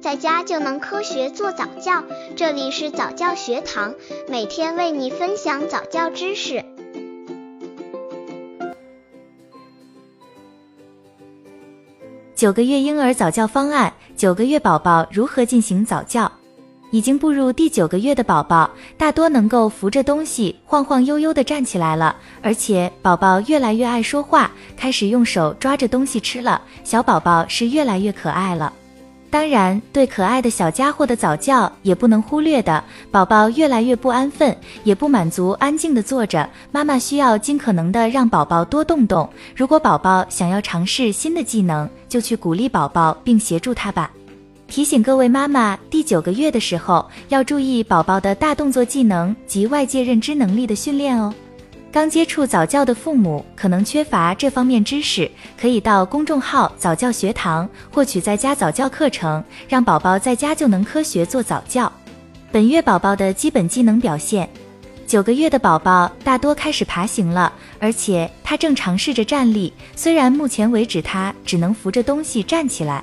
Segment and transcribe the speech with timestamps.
[0.00, 2.02] 在家就能科学做早教。
[2.34, 3.94] 这里是早教学堂，
[4.28, 6.64] 每天为你分享早教知识。
[12.34, 16.30] 九个月婴儿早教方案：九个月宝宝如何进行早教？
[16.90, 26.62] 已经步入第九个月的宝宝，大多能够扶着东西晃晃悠悠地站起来了，而且宝宝越来越爱说话，开始用手抓着东西吃了。
[26.82, 28.72] 小宝宝是越来越可爱了。
[29.30, 32.82] 当然，对可爱的小家伙的早教也不能忽略的。
[33.12, 39.28] 宝宝越来越不安分，也不满足安静地坐着，妈妈需要尽可能的让宝宝多动动。
[39.54, 44.10] 如果宝宝想要尝试新的技能，就去鼓励宝宝并协助他吧。
[44.66, 51.32] 提醒各位妈妈，第九个月的时候要注意宝宝的大动作技能及外界认知能力的训练哦。
[51.92, 55.28] 刚接触早教的父母可能缺乏这方面知识，
[55.60, 61.92] 可以到公众号早教学堂获取在家早教课程，让宝宝在家就能科学做早教。
[62.52, 64.48] 本月宝宝的基本技能表现：
[65.04, 73.02] 九个月的宝宝大多开始爬行了，而且他正尝试着站立，虽然目前为止他只能扶着东西站起来。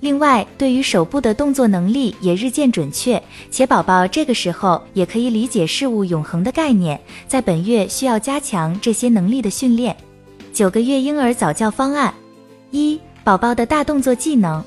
[0.00, 6.98] 另外，对于手部的动作能力也日渐准确，且宝宝这个时候也可以理解事物永恒的概念，
[7.28, 9.94] 在本月需要加强这些能力的训练。
[10.54, 12.12] 九个月婴儿早教方案
[12.70, 14.64] 一：宝宝的大动作技能。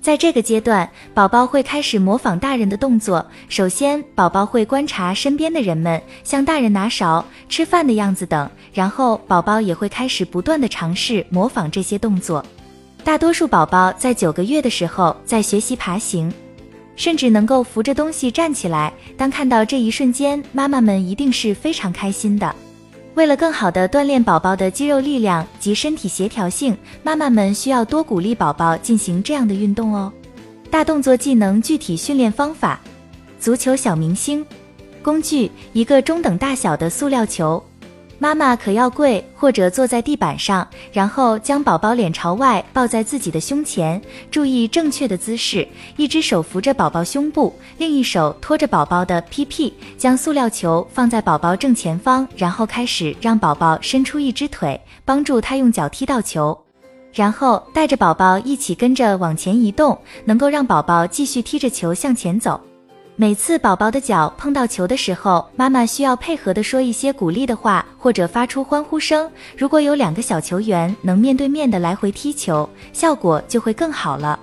[0.00, 3.24] 在这个阶段，宝宝会开始模仿大人的动作。
[3.50, 12.42] 首先，宝宝会观察身边的人们，像大人拿勺、吃饭的样子等，然后宝宝也会开始不断的尝试模仿这些动作。
[13.02, 16.32] 大多数宝宝在九个月的时候在学习爬行，
[16.96, 18.92] 甚至能够扶着东西站起来。
[19.16, 22.54] 当看到这一瞬间，妈妈们一定是非常开心的。
[23.14, 30.12] 为了更好的锻炼宝宝的肌肉力量及身体协调性，妈妈们需要多鼓励宝宝进行这样的运动哦。
[30.70, 32.80] 大动作技能具体训练方法：
[33.40, 34.46] 足球小明星，
[35.02, 37.62] 工具一个中等大小的塑料球。
[38.22, 44.00] 妈妈可要跪或者坐在地板上，然后将宝宝脸朝外抱在自己的胸前，
[44.30, 45.66] 注意正确的姿势。
[45.96, 56.56] 一只手扶着宝宝胸部，另一手托着宝宝的屁屁，将塑料球放在宝宝正前方，然后开始让宝宝伸出一只腿，帮助他用脚踢到球，
[57.14, 62.60] 然后带着宝宝一起跟着往前移动，能够让宝宝继续踢着球向前走。
[63.20, 69.30] 每次宝宝的脚碰到球的时候，妈妈需要配合的说一些鼓励的话，或者发出欢呼声。
[69.58, 74.40] 如果有两个小球员能面对面的来回踢球，效果就会更好了。